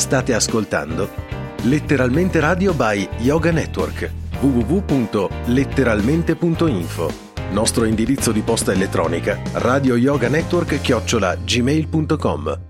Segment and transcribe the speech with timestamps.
[0.00, 1.10] State ascoltando
[1.64, 7.12] Letteralmente Radio by Yoga Network www.letteralmente.info
[7.50, 12.60] Nostro indirizzo di posta elettronica radio yoga network chiocciola gmail.com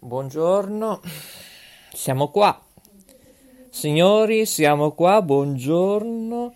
[0.00, 1.00] Buongiorno,
[1.92, 2.60] siamo qua.
[3.70, 6.54] Signori, siamo qua, buongiorno.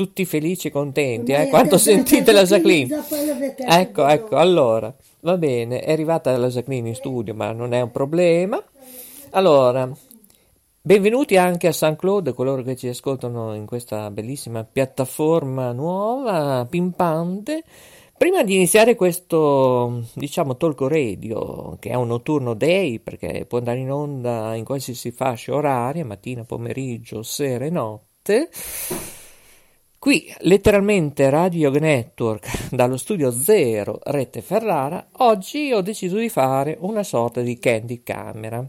[0.01, 3.03] tutti felici e contenti, eh, quando sentite la Jacqueline.
[3.55, 7.91] Ecco, ecco, allora, va bene, è arrivata la Jacqueline in studio, ma non è un
[7.91, 8.59] problema.
[9.31, 9.87] Allora,
[10.81, 17.63] benvenuti anche a San Claude, coloro che ci ascoltano in questa bellissima piattaforma nuova, pimpante.
[18.17, 23.77] Prima di iniziare questo, diciamo, talk radio, che è un notturno day, perché può andare
[23.77, 28.49] in onda in qualsiasi fascia oraria, mattina, pomeriggio, sera e notte,
[30.01, 37.03] Qui letteralmente Radio Network dallo studio zero Rete Ferrara, oggi ho deciso di fare una
[37.03, 38.67] sorta di candy camera.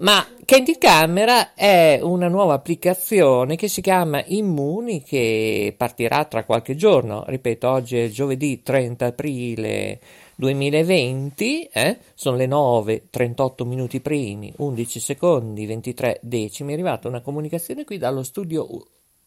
[0.00, 6.76] Ma Candy Camera è una nuova applicazione che si chiama Immuni che partirà tra qualche
[6.76, 7.24] giorno.
[7.26, 10.00] Ripeto, oggi è giovedì 30 aprile
[10.34, 11.98] 2020, eh?
[12.12, 16.72] sono le 9, 38 minuti primi, 11 secondi, 23 decimi.
[16.72, 18.66] È arrivata una comunicazione qui dallo studio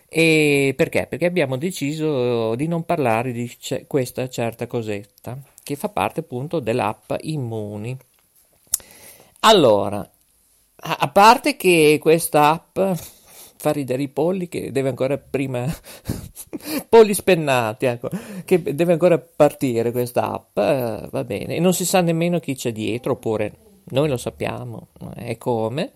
[0.07, 1.06] E perché?
[1.09, 6.62] Perché abbiamo deciso di non parlare di c- questa certa cosetta, che fa parte appunto
[6.62, 7.97] dell'app Immuni.
[9.41, 10.09] Allora,
[10.75, 12.80] a parte che questa app
[13.63, 15.66] fa ridere i polli che deve ancora prima
[16.90, 18.09] polli spennati ecco
[18.44, 21.56] che deve ancora partire questa app eh, va bene.
[21.56, 23.53] E non si sa nemmeno chi c'è dietro oppure
[23.85, 25.94] noi lo sappiamo e come.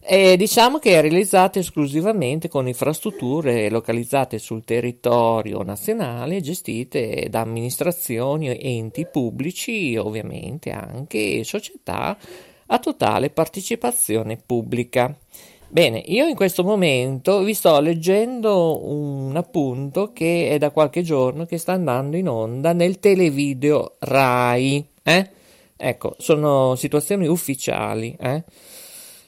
[0.00, 8.58] E diciamo che è realizzata esclusivamente con infrastrutture localizzate sul territorio nazionale gestite da amministrazioni
[8.60, 12.16] enti pubblici ovviamente anche società
[12.70, 15.14] a totale partecipazione pubblica
[15.70, 21.44] Bene, io in questo momento vi sto leggendo un appunto che è da qualche giorno
[21.44, 24.86] che sta andando in onda nel televideo RAI.
[25.02, 25.30] Eh?
[25.76, 28.16] Ecco, sono situazioni ufficiali.
[28.18, 28.42] Eh?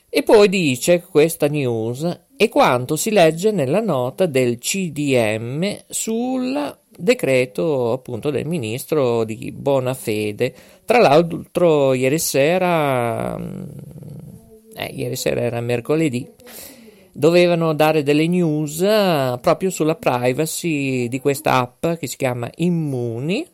[0.09, 7.93] E poi dice questa news e quanto si legge nella nota del CDM sul decreto
[7.93, 10.55] appunto del ministro di buona fede.
[10.87, 13.39] Tra l'altro ieri sera
[14.87, 16.29] eh, ieri sera era mercoledì,
[17.13, 23.47] dovevano dare delle news eh, proprio sulla privacy di questa app che si chiama Immuni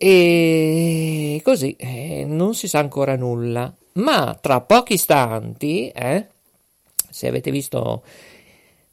[0.00, 3.72] e così eh, non si sa ancora nulla.
[3.94, 6.26] Ma tra pochi istanti, eh,
[7.10, 8.04] se avete visto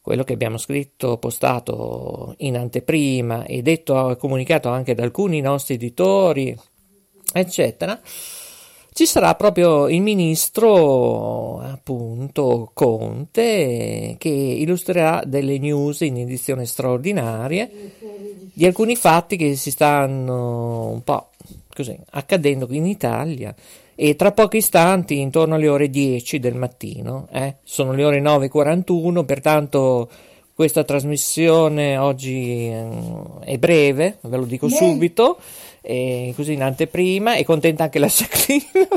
[0.01, 6.55] quello che abbiamo scritto, postato in anteprima e detto, comunicato anche da alcuni nostri editori,
[7.33, 7.99] eccetera,
[8.95, 17.69] ci sarà proprio il ministro, appunto, Conte, che illustrerà delle news in edizione straordinaria
[18.53, 21.31] di alcuni fatti che si stanno un po'
[21.75, 23.53] così, accadendo qui in Italia
[23.95, 29.25] e tra pochi istanti, intorno alle ore 10 del mattino, eh, sono le ore 9.41,
[29.25, 30.09] pertanto
[30.53, 32.87] questa trasmissione oggi eh,
[33.41, 34.73] è breve, ve lo dico Beh.
[34.73, 35.37] subito,
[35.85, 38.89] e così in anteprima, è contenta anche la Jacqueline,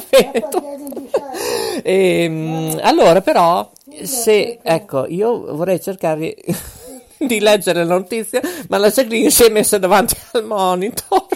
[1.82, 3.70] e, ehm, allora però,
[4.02, 6.34] se, ecco, io vorrei cercare
[7.18, 11.26] di leggere la notizia, ma la Jacqueline si è messa davanti al monitor.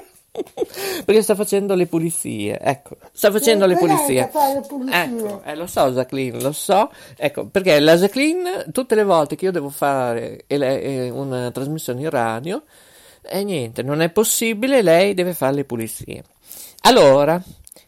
[1.04, 4.30] Perché sta facendo le pulizie, ecco, sta facendo le pulizie.
[4.90, 6.90] Ecco, eh, lo so Jacqueline, lo so.
[7.18, 12.62] Ecco, perché la Jacqueline, tutte le volte che io devo fare una trasmissione in radio,
[13.22, 16.24] e niente, non è possibile, lei deve fare le pulizie.
[16.82, 17.42] Allora,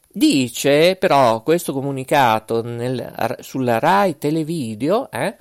[0.08, 5.36] dice però questo comunicato nel, sulla RAI Televideo eh,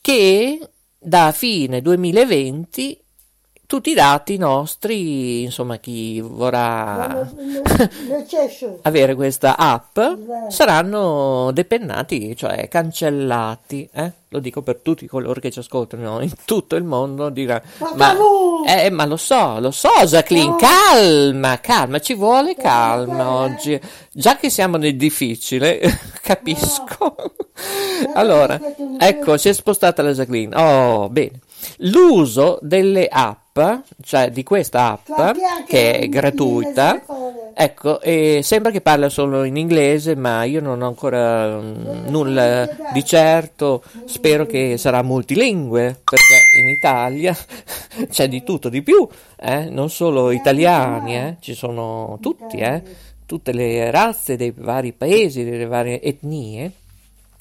[0.00, 0.60] che
[0.98, 3.00] da fine 2020
[3.66, 7.28] tutti i dati nostri, insomma, chi vorrà
[8.82, 9.98] avere questa app
[10.48, 13.88] saranno depennati, cioè cancellati.
[13.92, 14.12] Eh?
[14.28, 17.28] Lo dico per tutti coloro che ci ascoltano in tutto il mondo.
[17.28, 17.60] Dirà,
[17.94, 18.14] ma,
[18.66, 20.56] eh, ma lo so, lo so, Jacqueline, no.
[20.56, 23.80] calma, calma, ci vuole calma oggi.
[24.12, 25.80] Già che siamo nel difficile,
[26.22, 27.16] capisco.
[28.14, 28.60] allora,
[28.98, 30.54] ecco, si è spostata la Jacqueline.
[30.56, 31.40] Oh, bene.
[31.78, 33.44] L'uso delle app
[34.02, 35.36] cioè di questa app
[35.66, 37.02] che è gratuita,
[37.54, 38.00] ecco,
[38.42, 43.82] sembra che parla solo in inglese, ma io non ho ancora mm, nulla di certo,
[44.04, 47.36] spero che sarà multilingue, perché in Italia
[48.10, 49.70] c'è di tutto, di più, eh?
[49.70, 51.36] non solo italiani, eh?
[51.40, 52.82] ci sono tutti, eh?
[53.24, 56.70] tutte le razze dei vari paesi, delle varie etnie.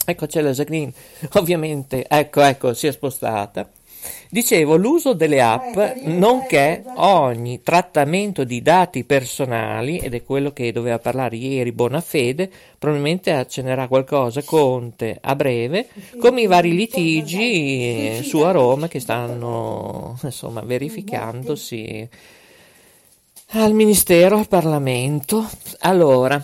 [0.07, 0.93] Ecco c'è la Jacqueline,
[1.33, 3.67] ovviamente, ecco, ecco, si è spostata.
[4.29, 10.99] Dicevo, l'uso delle app, nonché ogni trattamento di dati personali, ed è quello che doveva
[10.99, 15.87] parlare ieri Bonafede, probabilmente accennerà qualcosa Conte a breve,
[16.19, 22.09] come i vari litigi su a Roma che stanno insomma verificandosi
[23.49, 25.47] al Ministero, al Parlamento.
[25.79, 26.43] Allora,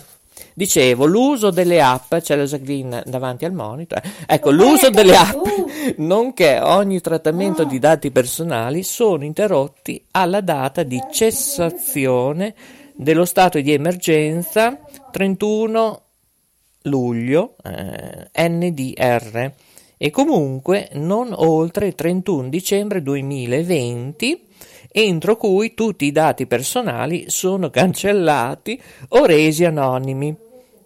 [0.53, 5.45] Dicevo, l'uso delle app, c'è la Jacqueline davanti al monitor, ecco, l'uso delle app,
[5.97, 12.53] nonché ogni trattamento di dati personali sono interrotti alla data di cessazione
[12.93, 14.77] dello stato di emergenza
[15.11, 16.01] 31
[16.83, 19.51] luglio eh, NDR
[19.97, 24.47] e comunque non oltre il 31 dicembre 2020
[24.91, 30.35] entro cui tutti i dati personali sono cancellati o resi anonimi.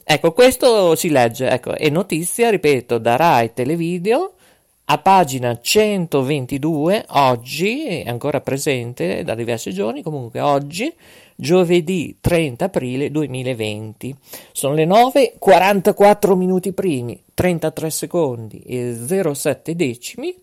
[0.03, 4.35] Ecco, questo si legge, ecco, è notizia, ripeto, da Rai Televideo
[4.87, 10.93] a pagina 122, oggi, è ancora presente da diversi giorni, comunque oggi,
[11.35, 14.15] giovedì 30 aprile 2020.
[14.51, 18.95] Sono le 9.44 minuti primi, 33 secondi e
[19.33, 20.35] 07 decimi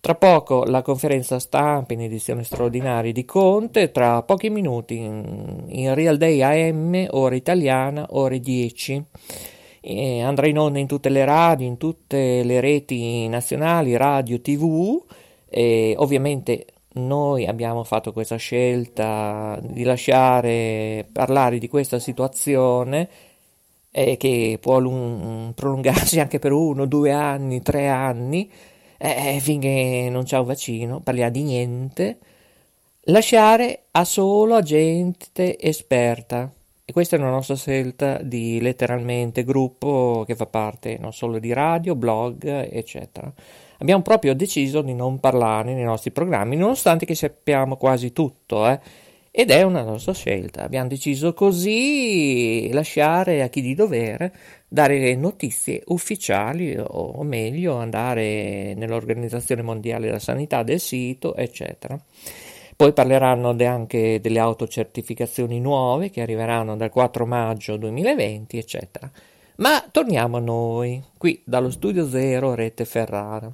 [0.00, 5.94] tra poco la conferenza stampa in edizione straordinaria di Conte, tra pochi minuti in, in
[5.94, 9.04] Real Day AM, ora italiana, ore 10.
[9.82, 15.02] E andrà in onda in tutte le radio, in tutte le reti nazionali, radio, tv
[15.48, 23.08] e ovviamente noi abbiamo fatto questa scelta di lasciare parlare di questa situazione
[23.90, 28.50] eh, che può lung- prolungarsi anche per uno, due anni, tre anni
[29.02, 32.18] eh, eh, finché non c'è un vaccino, parliamo di niente,
[33.04, 36.52] lasciare a solo a gente esperta.
[36.84, 41.52] E questa è una nostra scelta di letteralmente gruppo che fa parte non solo di
[41.52, 43.32] radio, blog, eccetera.
[43.78, 48.78] Abbiamo proprio deciso di non parlarne nei nostri programmi, nonostante che sappiamo quasi tutto, eh.
[49.30, 50.64] Ed è una nostra scelta.
[50.64, 54.34] Abbiamo deciso così lasciare a chi di dovere
[54.72, 62.00] dare notizie ufficiali o, meglio andare nell'Organizzazione Mondiale della Sanità del sito, eccetera.
[62.76, 69.10] Poi parleranno anche delle autocertificazioni nuove che arriveranno dal 4 maggio 2020, eccetera.
[69.56, 73.52] Ma torniamo a noi, qui dallo studio zero Rete Ferrara.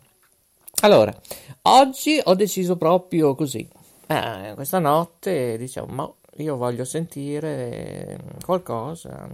[0.83, 1.19] Allora,
[1.63, 3.67] oggi ho deciso proprio così,
[4.07, 9.27] eh, questa notte diciamo, ma io voglio sentire qualcosa,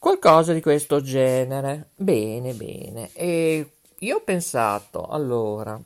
[0.00, 1.90] qualcosa di questo genere.
[1.94, 3.10] Bene, bene.
[3.12, 5.80] E io ho pensato, allora,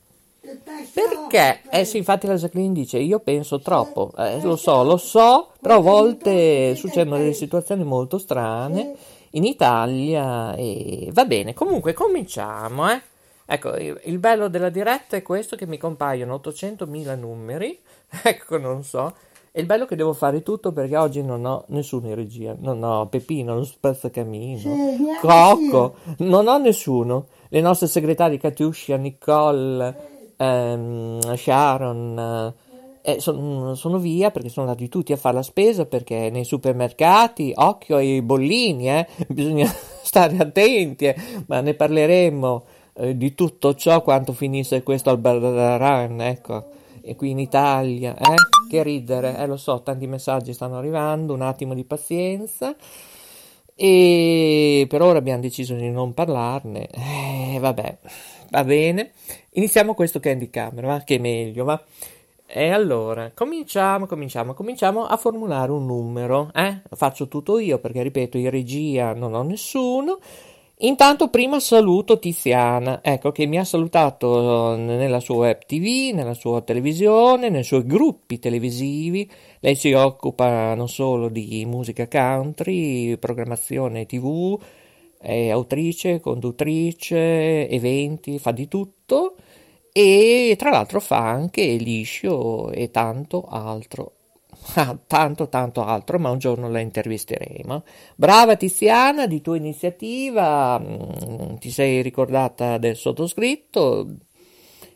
[0.93, 1.61] Perché?
[1.71, 5.77] Eh sì, infatti la Jacqueline dice, io penso troppo, eh, lo so, lo so, però
[5.77, 8.95] a volte succedono delle situazioni molto strane
[9.31, 13.01] in Italia e va bene, comunque cominciamo, eh.
[13.47, 17.79] Ecco, il bello della diretta è questo che mi compaiono 800.000 numeri,
[18.23, 19.15] ecco, non so,
[19.57, 22.53] e il bello è che devo fare tutto perché oggi non ho nessuno in regia,
[22.59, 27.27] non ho Peppino, lo spazzacamino, Cocco, non ho nessuno.
[27.47, 29.95] Le nostre segretarie Katiuscia, Nicole,
[30.35, 32.53] ehm, Sharon
[33.01, 37.53] eh, son, sono via perché sono andati tutti a fare la spesa perché nei supermercati,
[37.55, 42.63] occhio ai bollini, eh, bisogna stare attenti, eh, ma ne parleremo
[42.95, 46.73] eh, di tutto ciò quanto finisse questo Albardaran, ecco
[47.05, 48.35] e qui in Italia, eh?
[48.67, 52.75] Che ridere, eh lo so, tanti messaggi stanno arrivando, un attimo di pazienza.
[53.75, 56.87] E per ora abbiamo deciso di non parlarne.
[56.87, 57.97] Eh, vabbè,
[58.49, 59.11] va bene.
[59.51, 60.99] Iniziamo questo Candy Camera, va?
[61.01, 61.81] Che è meglio, va?
[62.47, 66.81] E allora, cominciamo, cominciamo, cominciamo a formulare un numero, eh?
[66.91, 70.19] Faccio tutto io perché, ripeto, in regia non ho nessuno.
[70.79, 76.61] Intanto prima saluto Tiziana, ecco che mi ha salutato nella sua web tv, nella sua
[76.63, 79.29] televisione, nei suoi gruppi televisivi.
[79.61, 84.59] Lei si occupa non solo di musica country, programmazione tv,
[85.17, 89.35] è autrice, conduttrice, eventi, fa di tutto
[89.93, 94.11] e tra l'altro fa anche liscio e tanto altro
[95.07, 97.83] tanto tanto altro, ma un giorno la intervisteremo.
[98.15, 104.07] Brava Tiziana, di tua iniziativa, mm, ti sei ricordata del sottoscritto.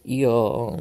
[0.03, 0.77] Io, mm,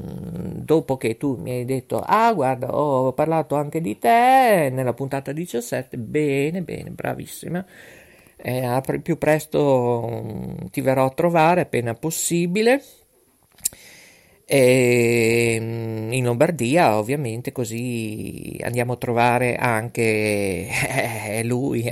[0.64, 5.32] dopo che tu mi hai detto, ah guarda, ho parlato anche di te nella puntata
[5.32, 7.64] 17, bene, bene, bravissima.
[8.40, 12.82] Eh, più presto mm, ti verrò a trovare appena possibile
[14.50, 20.66] e ehm, in Lombardia ovviamente così andiamo a trovare anche
[21.44, 21.84] lui,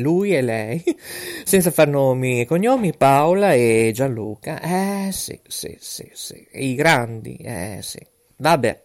[0.00, 0.84] lui e lei,
[1.44, 4.60] senza far nomi e cognomi, Paola e Gianluca.
[4.60, 8.00] Eh sì, sì, sì, sì, i grandi, eh sì.
[8.36, 8.80] Vabbè,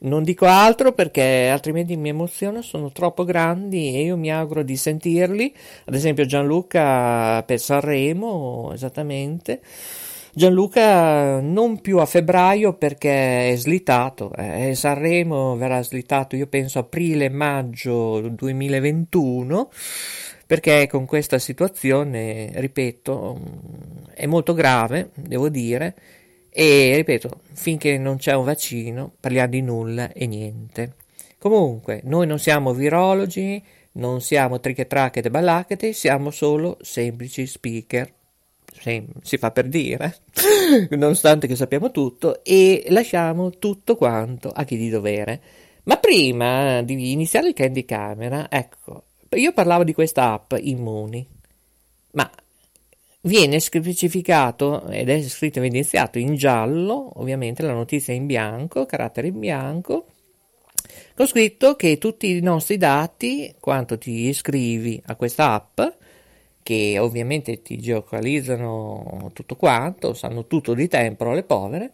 [0.00, 4.76] non dico altro perché altrimenti mi emoziono, sono troppo grandi e io mi auguro di
[4.76, 5.54] sentirli.
[5.84, 9.60] Ad esempio Gianluca per Sanremo, esattamente.
[10.34, 18.18] Gianluca non più a febbraio perché è slitato, eh, Sanremo verrà slitato io penso aprile-maggio
[18.30, 19.70] 2021
[20.46, 23.40] perché con questa situazione, ripeto,
[24.14, 25.94] è molto grave, devo dire,
[26.48, 30.94] e ripeto, finché non c'è un vaccino parliamo di nulla e niente.
[31.36, 33.62] Comunque, noi non siamo virologi,
[33.92, 38.20] non siamo trichetracchete e balacchete, siamo solo semplici speaker
[38.78, 40.16] sì, si fa per dire,
[40.90, 45.40] nonostante che sappiamo tutto, e lasciamo tutto quanto a chi di dovere.
[45.84, 51.26] Ma prima di iniziare il Candy Camera, ecco, io parlavo di questa app Immuni,
[52.12, 52.30] ma
[53.22, 59.28] viene specificato ed è scritto evidenziato in giallo, ovviamente la notizia è in bianco, carattere
[59.28, 60.06] in bianco,
[61.14, 65.80] con scritto che tutti i nostri dati, quanto ti iscrivi a questa app,
[66.62, 71.92] che ovviamente ti geocalizzano tutto quanto, sanno tutto di te, le povere,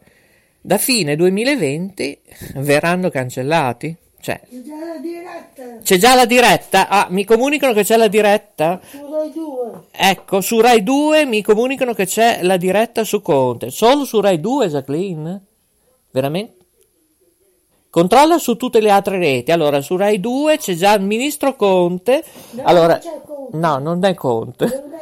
[0.61, 2.21] da fine 2020
[2.57, 3.97] verranno cancellati.
[4.21, 5.79] Cioè, c'è già la diretta.
[5.83, 6.89] C'è già la diretta?
[6.89, 8.81] Ah, mi comunicano che c'è la diretta?
[8.85, 9.81] Su Rai 2.
[9.93, 13.71] Ecco, su Rai 2 mi comunicano che c'è la diretta su Conte.
[13.71, 15.41] Solo su Rai 2, Jacqueline?
[16.11, 16.58] Veramente?
[17.91, 19.51] Controlla su tutte le altre reti.
[19.51, 22.23] Allora, su Rai 2 c'è già il ministro Conte.
[22.51, 23.57] No, allora, non Conte.
[23.57, 24.83] no, non è Conte.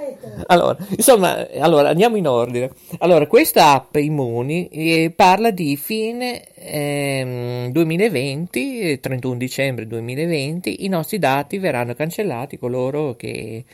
[0.48, 2.70] Allora, insomma, allora, andiamo in ordine.
[2.98, 11.18] Allora, questa app Immuni eh, parla di fine eh, 2020, 31 dicembre 2020, i nostri
[11.18, 13.64] dati verranno cancellati, coloro che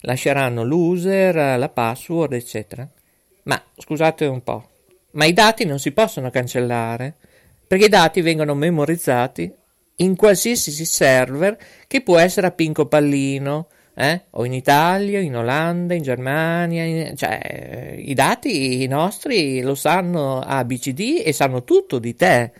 [0.00, 2.86] lasceranno l'user, la password, eccetera.
[3.44, 4.64] Ma scusate un po',
[5.12, 7.14] ma i dati non si possono cancellare?
[7.70, 9.48] Perché i dati vengono memorizzati
[9.98, 14.22] in qualsiasi server che può essere a Pinco Pallino, eh?
[14.30, 17.16] o in Italia, in Olanda, in Germania, in...
[17.16, 22.50] cioè i dati nostri lo sanno ABCD e sanno tutto di te.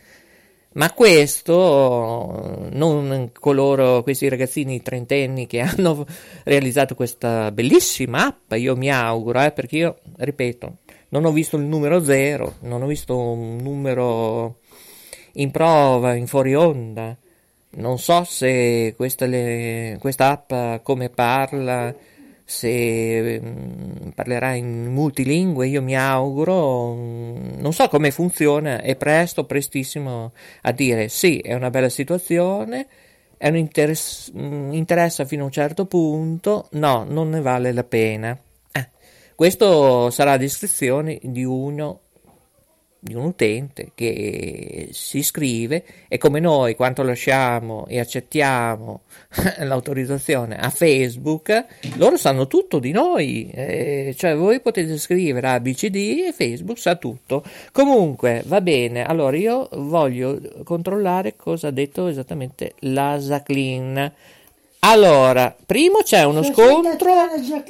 [0.75, 6.07] Ma questo non coloro, questi ragazzini trentenni che hanno
[6.45, 10.77] realizzato questa bellissima app, io mi auguro, eh, perché io, ripeto,
[11.09, 14.59] non ho visto il numero zero, non ho visto un numero
[15.35, 17.17] in prova, in fuori onda.
[17.73, 21.95] Non so se questa, le, questa app come parla
[22.51, 29.45] se mh, parlerà in multilingue, io mi auguro, mh, non so come funziona, è presto,
[29.45, 30.33] prestissimo
[30.63, 32.89] a dire sì, è una bella situazione,
[33.37, 38.37] è un interess- interessa fino a un certo punto, no, non ne vale la pena.
[38.73, 38.89] Eh,
[39.37, 42.01] questo sarà a descrizione di uno
[43.01, 49.03] di un utente che si iscrive e come noi quanto lasciamo e accettiamo
[49.61, 51.65] l'autorizzazione a Facebook,
[51.97, 57.43] loro sanno tutto di noi, eh, cioè voi potete scrivere ABCD e Facebook sa tutto.
[57.73, 64.13] Comunque va bene, allora io voglio controllare cosa ha detto esattamente la Jacqueline.
[64.83, 67.13] Allora, primo c'è uno scontro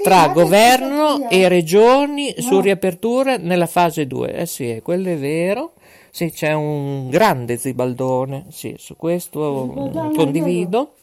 [0.03, 4.33] tra governo e regioni su riapertura nella fase 2.
[4.33, 5.73] Eh sì, quello è vero.
[6.11, 8.47] Sì, c'è un grande zibaldone.
[8.51, 10.95] Sì, su questo condivido.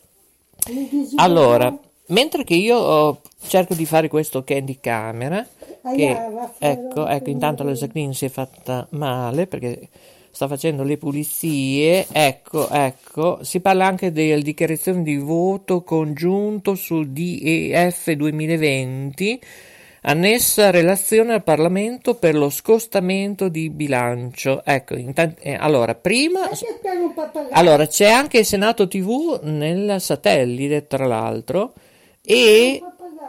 [1.16, 5.46] Allora, mentre che io oh, cerco di fare questo candy camera,
[5.94, 6.18] che
[6.58, 9.90] ecco, ecco, intanto la Jacqueline si è fatta male perché
[10.38, 17.08] sta facendo le pulizie, ecco, ecco, si parla anche della dichiarazione di voto congiunto sul
[17.08, 19.42] DEF 2020,
[20.02, 24.62] annessa relazione al Parlamento per lo scostamento di bilancio.
[24.64, 26.42] Ecco, intanto, eh, allora, prima...
[27.50, 31.74] Allora, c'è anche il Senato TV nel satellite, tra l'altro,
[32.22, 32.80] e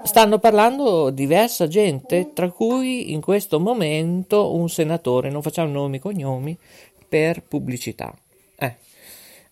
[0.03, 6.01] stanno parlando diversa gente, tra cui in questo momento un senatore, non facciamo nomi e
[6.01, 6.59] cognomi,
[7.09, 8.15] per pubblicità.
[8.59, 8.75] Eh.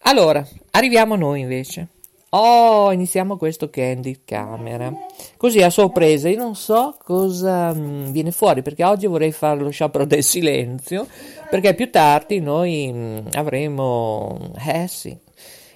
[0.03, 1.89] Allora, arriviamo a noi invece.
[2.31, 4.93] Oh, iniziamo questo Candy Camera.
[5.37, 9.61] Così a sorpresa, io non so cosa mh, mm, viene fuori perché oggi vorrei fare
[9.61, 11.07] lo sciopero del silenzio
[11.49, 15.17] perché più tardi noi mh, mm, avremo, eh sì,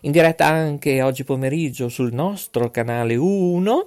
[0.02, 3.86] in diretta anche oggi pomeriggio sul nostro canale 1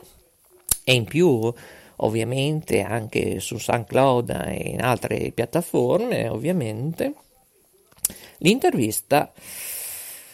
[0.83, 1.53] e in più
[1.97, 7.13] ovviamente anche su SoundCloud e in altre piattaforme ovviamente
[8.43, 9.31] L'intervista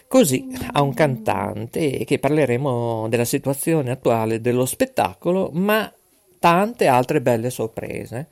[0.08, 5.92] così a un cantante che parleremo della situazione attuale dello spettacolo, ma
[6.40, 8.28] tante altre belle sorprese.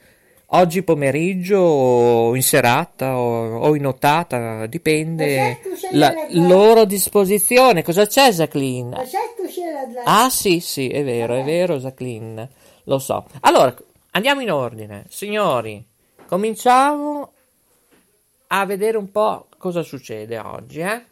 [0.51, 5.59] Oggi pomeriggio o in serata o, o in nottata, dipende
[5.91, 7.83] la loro disposizione.
[7.83, 8.97] Cosa c'è Jacqueline?
[10.05, 12.49] Ah sì, sì, è vero, è vero Jacqueline,
[12.85, 13.25] lo so.
[13.41, 13.75] Allora,
[14.11, 15.05] andiamo in ordine.
[15.09, 15.85] Signori,
[16.25, 17.33] cominciamo
[18.47, 21.05] a vedere un po' cosa succede oggi, eh?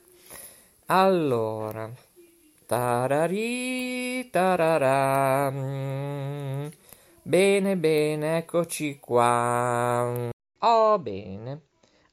[0.87, 1.89] Allora,
[2.65, 6.67] tarari, tarara, mm,
[7.21, 10.29] bene, bene, eccoci qua.
[10.59, 11.61] Oh, bene.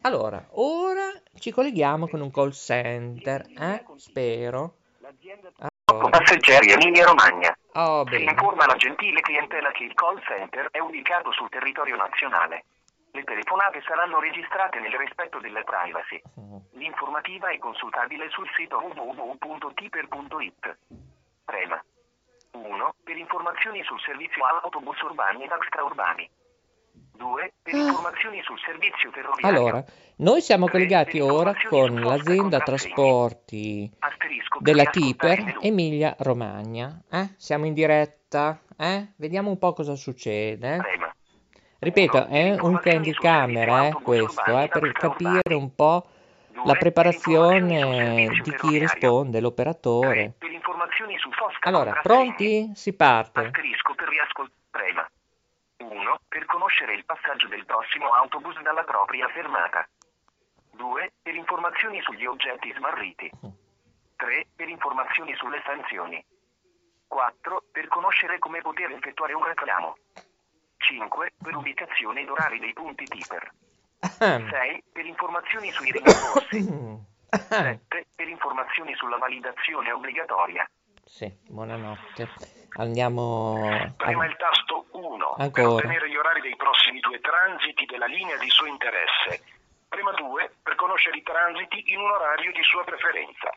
[0.03, 3.85] Allora, ora ci colleghiamo con un call center, eh?
[3.97, 4.77] Spero.
[5.85, 6.09] Allora.
[6.09, 7.57] Passeggeri Emilia Romagna.
[7.75, 8.19] Oh, bene.
[8.19, 12.65] Si informa la gentile clientela che il call center è ubicato sul territorio nazionale.
[13.15, 16.23] Le telefonate saranno registrate nel rispetto della privacy.
[16.41, 16.57] Mm.
[16.81, 20.77] L'informativa è consultabile sul sito www.tiper.it.
[21.45, 21.85] Prema
[22.53, 22.95] 1.
[23.05, 26.31] Per informazioni sul servizio autobus urbani ed extraurbani.
[27.17, 27.53] 2.
[27.63, 27.79] Per ah.
[27.79, 29.59] informazioni sul servizio ferroviario.
[29.59, 29.85] Allora,
[30.17, 33.91] noi siamo collegati ora con l'azienda trasporti
[34.61, 36.99] della Tiper Emilia Romagna.
[37.11, 37.35] Eh?
[37.37, 38.59] Siamo in diretta.
[38.79, 39.13] Eh?
[39.17, 40.79] Vediamo un po' cosa succede.
[40.79, 41.15] Prema
[41.83, 46.07] Ripeto, è un candy camera eh, questo, eh, per capire un po'
[46.65, 50.35] la preparazione di chi risponde, l'operatore.
[51.63, 52.71] Allora, pronti?
[52.77, 53.47] Si parte.
[53.47, 55.11] Asterisco per riascoltare.
[55.79, 56.21] 1.
[56.29, 59.85] Per conoscere il passaggio del prossimo autobus dalla propria fermata.
[60.71, 61.13] 2.
[61.21, 63.29] Per informazioni sugli oggetti smarriti.
[64.17, 64.47] 3.
[64.55, 66.25] Per informazioni sulle sanzioni.
[67.09, 67.65] 4.
[67.73, 69.97] Per conoscere come poter effettuare un reclamo.
[70.93, 73.51] 5 per ubicazione ed orari dei punti Tiper.
[74.01, 77.01] 6 per informazioni sui rimborsi.
[77.31, 80.69] 7 per informazioni sulla validazione obbligatoria.
[81.05, 82.29] Sì, buonanotte.
[82.77, 83.69] Andiamo.
[83.97, 85.51] Prema il tasto 1 Ancora.
[85.51, 89.45] per ottenere gli orari dei prossimi due transiti della linea di suo interesse.
[89.89, 93.53] Prema 2 per conoscere i transiti in un orario di sua preferenza.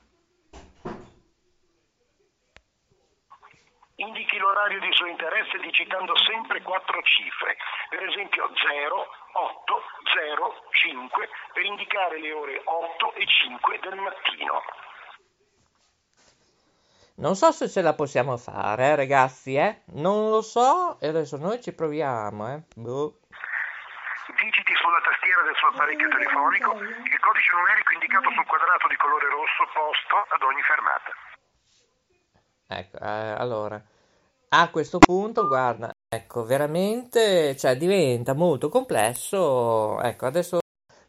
[3.98, 7.56] Indichi l'orario di suo interesse digitando sempre quattro cifre,
[7.88, 9.82] per esempio 0, 8,
[10.14, 14.62] 0, 5, per indicare le ore 8 e 5 del mattino.
[17.18, 19.84] Non so se ce la possiamo fare, eh, ragazzi, eh?
[19.96, 22.64] Non lo so e adesso noi ci proviamo, eh?
[22.76, 23.24] Boh.
[24.36, 29.30] Digiti sulla tastiera del suo apparecchio telefonico il codice numerico indicato sul quadrato di colore
[29.30, 31.35] rosso posto ad ogni fermata.
[32.68, 33.82] Ecco, eh, allora.
[34.50, 40.00] A questo punto, guarda, ecco, veramente, cioè, diventa molto complesso.
[40.02, 40.60] Ecco, adesso,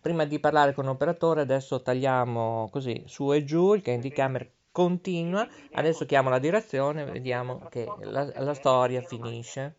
[0.00, 5.46] prima di parlare con l'operatore, adesso tagliamo così su e giù, il candy camera continua.
[5.72, 9.74] Adesso chiamo la direzione, vediamo che la, la storia finisce.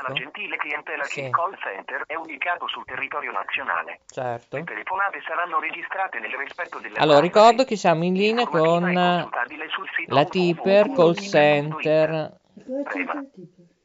[0.00, 1.22] La gentile clientela Sì.
[1.22, 4.00] che call center è ubicato sul territorio nazionale.
[4.06, 4.56] Certo.
[4.56, 10.24] Le telefonate saranno registrate nel rispetto delle Allora, ricordo che siamo in linea con la
[10.24, 11.14] Tipper Call.
[11.14, 12.36] Center.
[12.84, 13.24] Prema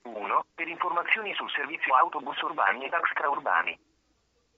[0.03, 0.45] 1.
[0.53, 3.77] Per informazioni sul servizio autobus urbani ed extraurbani.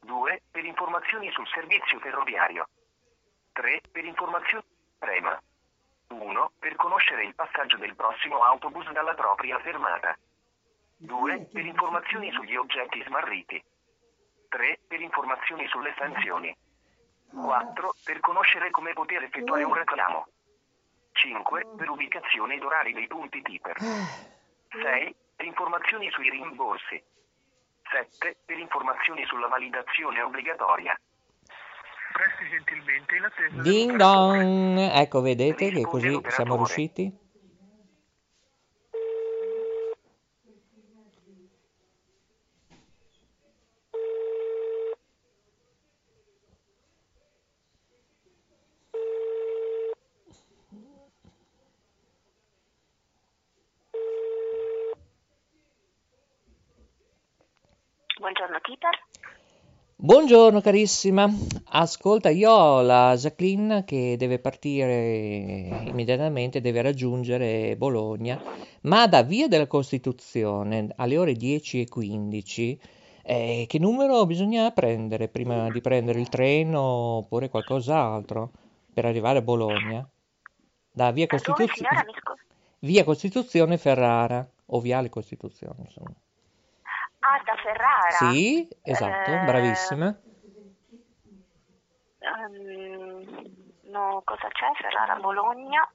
[0.02, 0.42] 2.
[0.52, 2.68] Per informazioni sul servizio ferroviario.
[3.54, 3.82] 3.
[3.92, 4.64] Per informazioni...
[5.00, 5.40] Prema
[6.10, 6.52] 1.
[6.60, 10.18] Per conoscere il passaggio del prossimo autobus dalla propria fermata.
[10.98, 11.50] 2.
[11.52, 13.64] Per informazioni sugli oggetti smarriti.
[14.50, 14.80] 3.
[14.88, 16.56] Per informazioni sulle sanzioni.
[17.32, 17.96] 4.
[18.04, 20.28] Per conoscere come poter effettuare un reclamo.
[21.12, 21.66] 5.
[21.78, 23.78] Per ubicazione ed orari dei punti Tipper.
[23.78, 25.16] 6.
[25.36, 27.04] Per informazioni sui rimborsi.
[27.92, 28.38] 7.
[28.46, 30.98] Per informazioni sulla validazione obbligatoria.
[32.14, 34.78] Presti gentilmente in attesa Ding dong!
[34.78, 37.24] Ecco, vedete che così siamo riusciti?
[58.18, 59.00] Buongiorno Tipper.
[60.06, 61.28] Buongiorno carissima,
[61.70, 68.40] ascolta, io ho la Jacqueline che deve partire immediatamente, deve raggiungere Bologna,
[68.82, 72.78] ma da Via della Costituzione alle ore 10.15.
[73.24, 78.52] Eh, che numero bisogna prendere prima di prendere il treno oppure qualcos'altro
[78.94, 80.08] per arrivare a Bologna?
[80.92, 82.06] Da Via Costituzione?
[82.82, 86.14] Via Costituzione Ferrara o Viale Costituzione, insomma.
[87.28, 88.32] Ah, da Ferrara.
[88.32, 90.20] Sì, esatto, Eh, bravissima.
[92.20, 93.24] ehm,
[93.90, 94.68] no, cosa c'è?
[94.80, 95.90] Ferrara Bologna.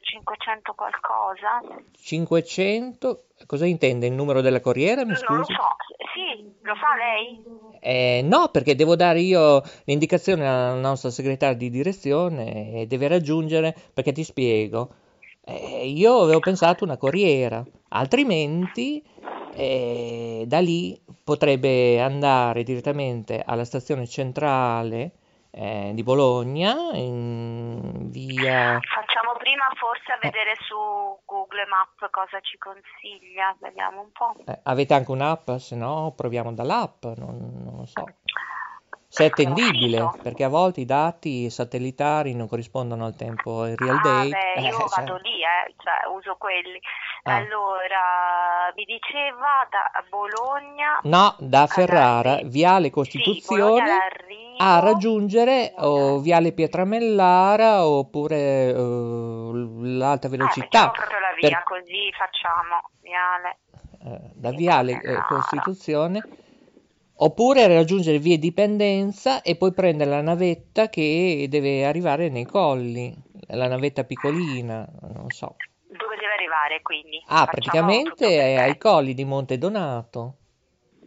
[0.00, 1.60] 500 qualcosa.
[1.92, 5.52] 500, cosa intende il numero della corriera, mi Non lo scusi?
[5.52, 5.68] so.
[6.14, 7.44] Sì, lo sa lei?
[7.80, 13.74] Eh, no, perché devo dare io l'indicazione alla nostra segretaria di direzione e deve raggiungere,
[13.94, 14.94] perché ti spiego,
[15.44, 19.02] eh, io avevo pensato una corriera, altrimenti
[19.56, 25.12] eh, da lì potrebbe andare direttamente alla stazione centrale
[25.50, 28.78] eh, di Bologna, in via...
[28.80, 30.14] Facciamo prima forse Eh.
[30.14, 30.76] a vedere su
[31.24, 33.56] Google Map cosa ci consiglia.
[33.60, 34.34] Vediamo un po'.
[34.44, 35.50] eh, avete anche un'app?
[35.52, 38.04] Se no, proviamo dall'app, non, non lo so.
[39.16, 40.18] Se è attendibile, Sito.
[40.20, 44.28] perché a volte i dati satellitari non corrispondono al tempo in real Ah, date.
[44.28, 46.78] beh, io Eh, vado lì, eh, cioè uso quelli.
[47.22, 47.36] Ah.
[47.36, 52.40] Allora, mi diceva da Bologna No, da Ferrara.
[52.44, 54.56] Viale Sì, Costituzione all'arrivo.
[54.58, 60.60] a raggiungere o Viale Pietramellara oppure eh, l'alta Ah, velocità.
[60.62, 63.58] mettiamo proprio la via, Per- così facciamo, Viale.
[64.04, 65.22] eh, da Viale eh.
[65.26, 66.22] Costituzione,
[67.16, 73.14] oppure raggiungere Via Dipendenza e poi prendere la navetta che deve arrivare nei colli,
[73.48, 75.56] la navetta piccolina, non so.
[75.86, 77.22] Dove deve arrivare quindi?
[77.26, 80.36] Ah, Facciamo praticamente è ai colli di Monte Donato.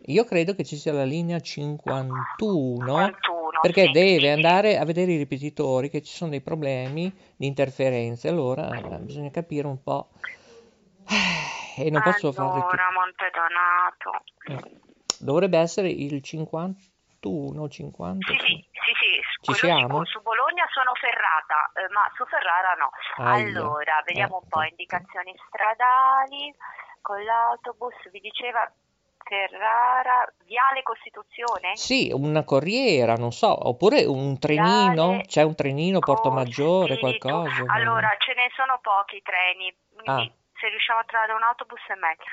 [0.06, 4.86] Io credo che ci sia la linea 51, 51, perché sì, deve sì, andare a
[4.86, 8.68] vedere i ripetitori che ci sono dei problemi di interferenze, allora
[9.00, 10.10] bisogna capire un po'.
[11.80, 12.50] E non posso fare.
[12.50, 14.68] Allora, Monte Donato.
[14.68, 14.89] Eh,
[15.20, 18.32] Dovrebbe essere il 51, 50.
[18.32, 18.94] Sì, sì, sì,
[19.42, 20.06] sì, Ci siamo?
[20.06, 22.90] Su Bologna sono ferrata, eh, ma su Ferrara no.
[23.24, 23.48] Aia.
[23.48, 26.54] Allora, vediamo un po' Eh, indicazioni stradali
[27.02, 28.70] con l'autobus, vi diceva
[29.24, 31.76] Ferrara, Viale Costituzione?
[31.76, 37.64] Sì, una corriera, non so, oppure un trenino, Viale c'è un trenino Porto Maggiore, qualcosa.
[37.68, 40.34] Allora, ce ne sono pochi treni, quindi Ah.
[40.60, 42.24] se riusciamo a trovare un autobus è meglio.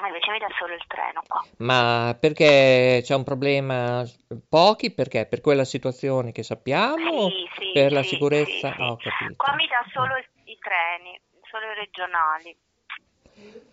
[0.00, 1.44] Ah, invece mi dà solo il treno qua.
[1.58, 4.04] Ma perché c'è un problema?
[4.48, 4.92] Pochi?
[4.92, 5.26] Perché?
[5.26, 7.28] Per quella situazione che sappiamo?
[7.28, 8.68] Sì, sì, per la sì, sicurezza?
[8.68, 8.80] sì, sì.
[8.80, 9.34] Ah, ho capito.
[9.36, 12.56] Qua mi dà solo i, i treni, solo i regionali.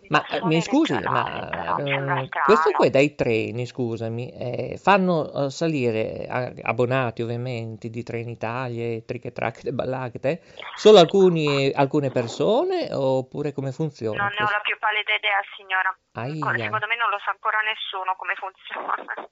[0.08, 2.76] Ma eh, mi scusi, ma eh, questi strano.
[2.76, 9.32] qua dai treni, scusami, eh, fanno eh, salire a- abbonati ovviamente di Trenitalia e Triche
[9.32, 10.42] Track e Ballacche
[10.74, 14.54] solo alcuni, alcune persone oppure come funziona Non ne ho questo?
[14.54, 15.96] la più pallida idea, signora.
[16.12, 16.64] Aia.
[16.64, 19.28] Secondo me non lo sa ancora nessuno come funziona.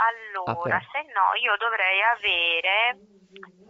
[0.00, 0.78] Allora, però.
[0.92, 3.20] se no io dovrei avere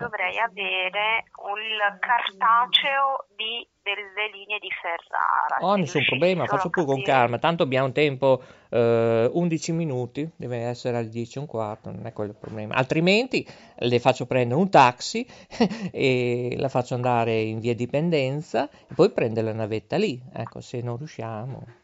[0.00, 5.58] dovrei avere il cartaceo di, delle linee di Ferrara.
[5.60, 7.38] Oh, nessun problema, faccio più con calma.
[7.38, 12.12] Tanto abbiamo tempo, eh, 11 minuti, deve essere alle 10 e un quarto, non è
[12.14, 12.74] quello il problema.
[12.74, 15.26] Altrimenti le faccio prendere un taxi
[15.92, 20.80] e la faccio andare in via Dipendenza e poi prende la navetta lì, ecco, se
[20.80, 21.78] non riusciamo.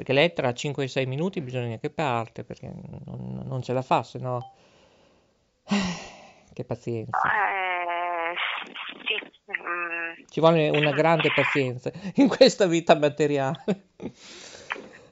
[0.00, 2.72] Perché lei tra 5 e 6 minuti bisogna che parte, perché
[3.04, 4.54] non, non ce la fa, se no...
[6.54, 7.20] Che pazienza.
[7.20, 8.34] Eh,
[9.04, 13.62] sì, mm, Ci vuole una grande pazienza in questa vita materiale.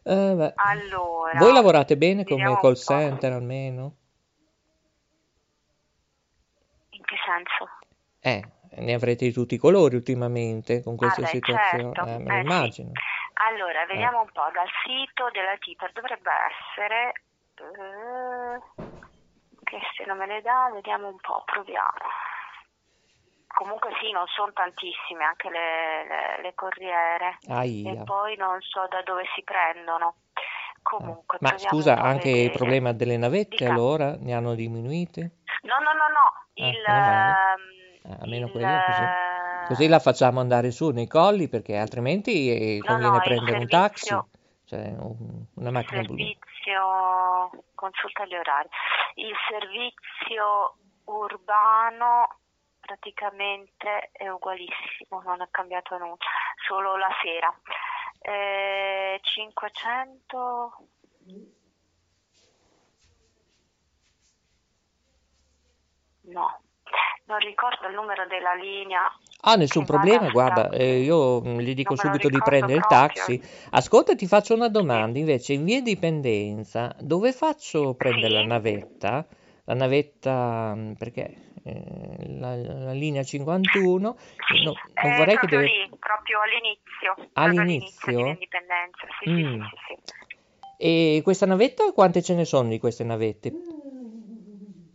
[0.05, 3.95] Eh, allora, Voi lavorate bene come call center almeno?
[6.89, 7.69] In che senso?
[8.21, 8.43] Eh,
[8.83, 12.07] ne avrete di tutti i colori ultimamente con Ah, questa beh, situazione, certo.
[12.07, 12.87] eh, me lo Eh, sì.
[13.41, 17.13] Allora, vediamo un po', dal sito della Tiper dovrebbe essere...
[17.55, 18.61] eh,
[19.65, 21.99] che se non me ne dà, vediamo un po', proviamo.
[23.47, 28.05] Comunque sì, non sono tantissime anche le, le- le corriere e Aia.
[28.05, 30.17] poi non so da dove si prendono.
[30.83, 32.57] Comunque, Ma proviamo scusa, anche il vedere.
[32.57, 33.69] problema delle navette Dica.
[33.71, 35.31] allora ne hanno diminuite?
[35.63, 36.85] No, no, no, no, Eh, il...
[36.85, 37.78] Eh,
[38.21, 39.03] almeno il, quello così.
[39.03, 43.23] eh, Così la facciamo andare su nei colli perché altrimenti eh, No, conviene no, il
[43.23, 44.19] prendere un taxi,
[44.65, 46.17] cioè un- una macchina blu.
[46.17, 48.69] servizio, consulta gli orari,
[49.17, 52.39] il servizio urbano
[52.81, 56.17] praticamente è ugualissimo, non è cambiato nulla,
[56.67, 57.55] solo la sera.
[58.21, 60.73] Eh, 500
[66.25, 66.61] no,
[67.27, 69.01] non ricordo il numero della linea.
[69.43, 73.07] Ah, nessun problema, guarda, eh, io mm, gli dico Non subito di prendere il proprio.
[73.07, 73.43] taxi.
[73.71, 78.47] Ascolta, ti faccio una domanda, invece, in via Dipendenza, dove faccio prendere la Sì.
[78.47, 79.27] navetta?
[79.65, 84.17] La navetta, mm, perché eh, la, la linea 51,
[84.49, 85.65] Sì, no- non vorrei che deve...
[85.65, 88.23] lì, proprio all'inizio, All'inizio?
[88.25, 89.07] di Indipendenza.
[89.23, 89.37] Sì, Mm.
[89.37, 90.37] sì, sì, sì, sì.
[90.81, 93.53] E questa navetta, quante ce ne sono di queste navette?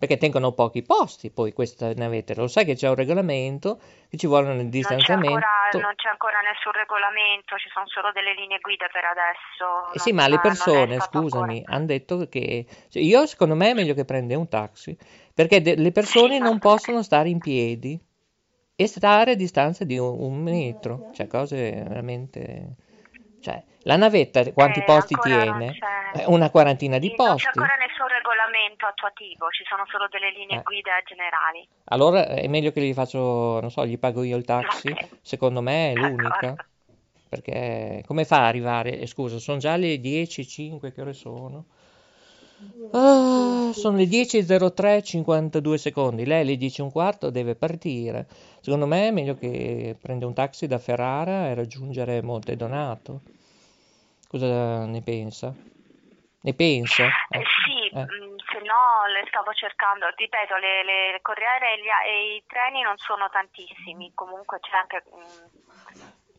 [0.03, 2.35] Perché tengono pochi posti poi queste navette.
[2.35, 5.29] Lo sai che c'è un regolamento che ci vuole un Non c'è, distanziamento.
[5.29, 5.47] ancora,
[5.81, 9.93] non c'è ancora nessun regolamento, ci sono solo delle linee guida per adesso.
[9.93, 13.93] Eh sì, ma le persone, scusami, hanno detto che cioè, io secondo me è meglio
[13.93, 14.97] che prenda un taxi,
[15.33, 17.97] perché de- le persone Sì, non possono stare in piedi
[18.75, 22.75] e stare a distanza di un, un metro, cioè cose veramente...
[23.43, 25.77] Cioè, la navetta quanti Eh, posti tiene?
[26.15, 27.60] Eh, Una quarantina di Sì, Non c'è posti.
[27.60, 30.63] ancora nessun regolamento attuativo, ci sono solo delle linee Eh.
[30.63, 31.67] guida generali.
[31.86, 35.10] Allora è meglio che gli faccio, non so, gli pago io il taxi, Ok.
[35.21, 36.56] secondo me è l'unica,
[37.27, 38.97] perché come fa a arrivare?
[38.97, 41.65] Eh, scusa, sono già le 10.05, che ore sono?
[42.95, 48.28] Ah, sono le 10.03, 52 secondi, lei alle 10 e un quarto deve partire.
[48.62, 53.21] Secondo me è meglio che prenda un taxi da Ferrara e raggiungere Monte Donato.
[54.28, 55.54] Cosa ne pensa?
[56.41, 57.06] Ne pensa?
[57.30, 58.02] Eh, Eh, sì, eh.
[58.04, 62.82] mh, se no le stavo cercando, ripeto, le, le- corriere e, gli e i treni
[62.82, 65.62] non sono tantissimi, comunque c'è anche, mh,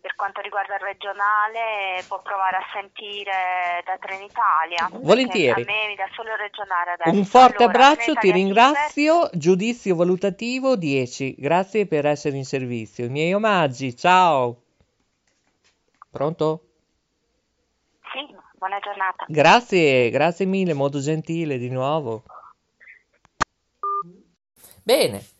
[0.05, 4.91] per quanto riguarda il regionale, può provare a sentire da Trenitalia.
[5.01, 5.63] Volentieri.
[5.63, 7.17] A me mi dà solo il regionale adesso.
[7.17, 9.31] Un forte Allora, abbraccio, ti ringrazio.
[9.33, 11.37] Giudizio valutativo 10.
[11.39, 13.07] Grazie per essere in servizio.
[13.07, 14.65] I miei omaggi, ciao.
[16.11, 16.65] Pronto?
[18.13, 19.25] Sì, buona giornata.
[19.27, 22.25] Grazie, grazie mille, molto gentile di nuovo.
[24.83, 25.34] Bene.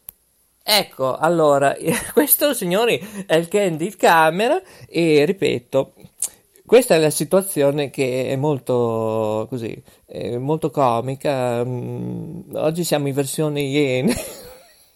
[0.67, 1.77] Ecco, allora,
[2.15, 5.93] questo signori è il candid camera e ripeto,
[6.65, 11.63] questa è la situazione che è molto così, è molto comica.
[11.63, 14.15] Mm, Oggi siamo in versione iene.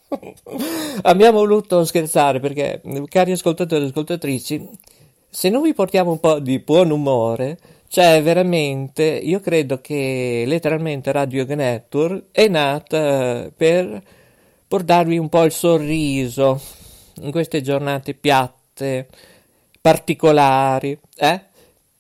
[1.03, 4.67] Abbiamo voluto scherzare perché, cari ascoltatori e ascoltatrici,
[5.29, 11.13] se non vi portiamo un po' di buon umore, cioè veramente, io credo che letteralmente
[11.13, 14.03] Radio Network è nata per
[14.69, 16.61] portarvi un po' il sorriso
[17.23, 19.09] in queste giornate piatte,
[19.81, 21.47] particolari, eh?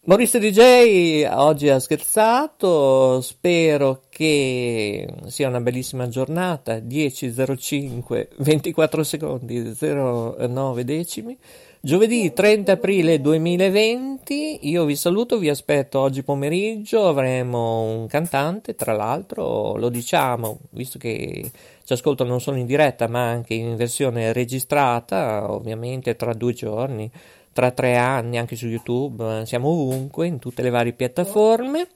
[0.08, 10.84] Maurizio DJ oggi ha scherzato, spero che sia una bellissima giornata, 10.05, 24 secondi, 09
[10.84, 11.36] decimi.
[11.80, 18.94] Giovedì 30 aprile 2020, io vi saluto, vi aspetto oggi pomeriggio, avremo un cantante, tra
[18.94, 21.50] l'altro lo diciamo, visto che
[21.84, 27.10] ci ascoltano non solo in diretta ma anche in versione registrata, ovviamente tra due giorni,
[27.58, 31.88] tra tre anni, anche su YouTube, siamo ovunque, in tutte le varie piattaforme.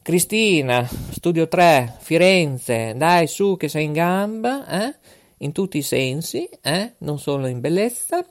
[0.02, 4.94] Cristina, studio 3 Firenze, dai su che sei in gamba, eh?
[5.38, 6.94] In tutti i sensi, eh?
[6.98, 8.24] Non solo in bellezza.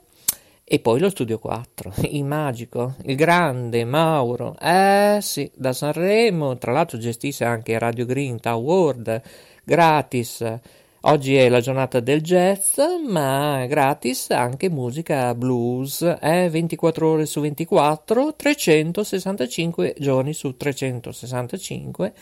[0.71, 6.71] E poi lo studio 4, il magico, il grande Mauro, eh sì, da Sanremo, tra
[6.71, 9.19] l'altro gestisce anche Radio Green Award,
[9.63, 10.59] gratis.
[11.03, 16.49] Oggi è la giornata del jazz, ma gratis anche musica blues, eh?
[16.49, 22.13] 24 ore su 24, 365 giorni su 365.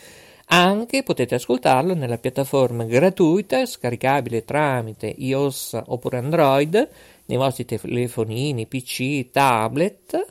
[0.50, 6.88] Anche potete ascoltarlo nella piattaforma gratuita scaricabile tramite iOS oppure Android
[7.26, 10.24] nei vostri telefonini, PC, tablet.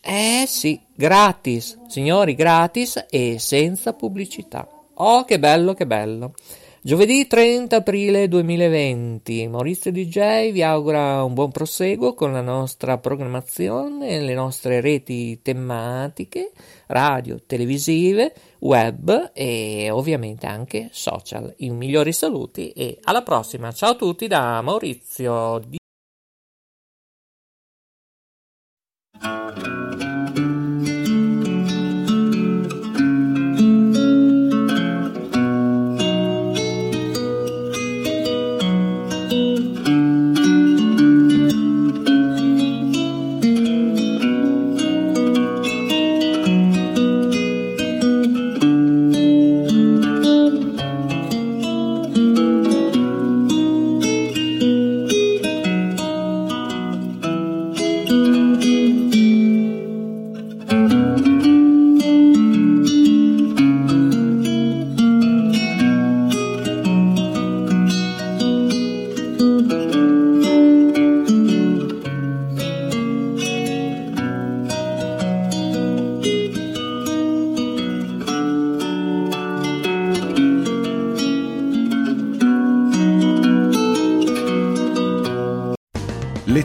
[0.00, 4.68] Eh sì, gratis, signori, gratis e senza pubblicità.
[4.94, 6.34] Oh, che bello, che bello.
[6.84, 14.18] Giovedì 30 aprile 2020, Maurizio DJ vi augura un buon proseguo con la nostra programmazione,
[14.18, 16.50] le nostre reti tematiche,
[16.88, 21.54] radio, televisive, web e ovviamente anche social.
[21.58, 23.70] I migliori saluti e alla prossima.
[23.70, 25.60] Ciao a tutti da Maurizio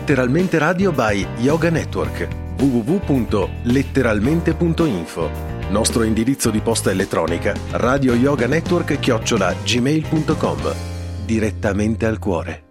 [0.08, 5.30] Letteralmente Radio by Yoga Network www.letteralmente.info
[5.70, 10.74] Nostro indirizzo di posta elettronica radio yoga network chiocciola gmail.com
[11.26, 12.67] Direttamente al cuore.